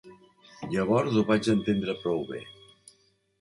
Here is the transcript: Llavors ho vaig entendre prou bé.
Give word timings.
Llavors 0.71 1.19
ho 1.19 1.23
vaig 1.27 1.51
entendre 1.55 1.95
prou 2.01 2.25
bé. 2.33 2.41